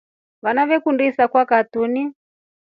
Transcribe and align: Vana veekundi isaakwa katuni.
Vana 0.45 0.63
veekundi 0.71 1.03
isaakwa 1.11 1.43
katuni. 1.49 2.03